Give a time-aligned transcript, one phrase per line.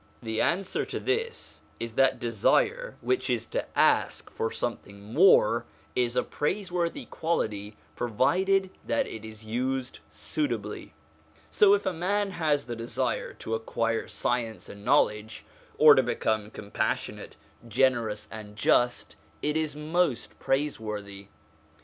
[0.23, 5.63] The answer to this is that desire, which is to ask for something more,
[5.95, 10.95] is a praiseworthy quality provided that it is used suitably.
[11.51, 15.45] So, if a man has the desire to acquire science and knowledge,
[15.77, 17.35] or to become compassionate,
[17.67, 21.27] generous, and just, it is most praiseworthy.